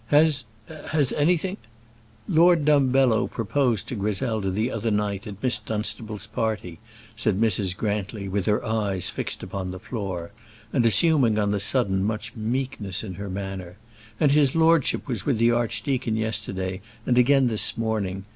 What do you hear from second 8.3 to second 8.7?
her